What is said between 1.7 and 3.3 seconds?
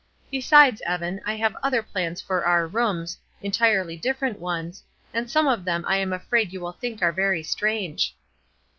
plans for our rooms,